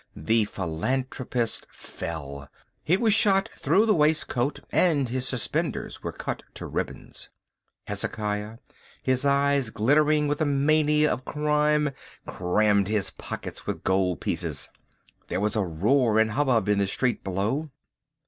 [0.15, 2.49] The philanthropist fell.
[2.83, 7.29] He was shot through the waistcoat and his suspenders were cut to ribbons.
[7.85, 8.57] Hezekiah,
[9.03, 11.91] his eyes glittering with the mania of crime,
[12.25, 14.69] crammed his pockets with gold pieces.
[15.27, 17.69] There was a roar and hubbub in the street below.